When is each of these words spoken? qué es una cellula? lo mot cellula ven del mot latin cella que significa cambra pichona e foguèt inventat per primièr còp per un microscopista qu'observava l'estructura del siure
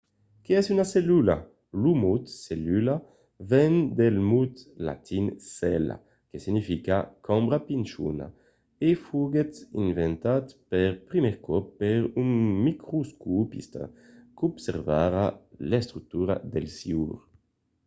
qué 0.45 0.53
es 0.59 0.67
una 0.75 0.83
cellula? 0.93 1.35
lo 1.81 1.91
mot 2.03 2.21
cellula 2.45 2.95
ven 3.51 3.73
del 3.99 4.17
mot 4.31 4.53
latin 4.87 5.25
cella 5.57 5.95
que 6.29 6.37
significa 6.45 6.95
cambra 7.27 7.57
pichona 7.67 8.27
e 8.87 8.89
foguèt 9.05 9.53
inventat 9.83 10.45
per 10.71 10.89
primièr 11.09 11.37
còp 11.47 11.65
per 11.81 11.99
un 12.21 12.29
microscopista 12.67 13.83
qu'observava 14.37 15.23
l'estructura 15.69 16.35
del 16.53 16.67
siure 16.77 17.17